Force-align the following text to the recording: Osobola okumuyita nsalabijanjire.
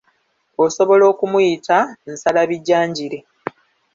Osobola 0.65 1.03
okumuyita 1.11 1.77
nsalabijanjire. 2.11 3.17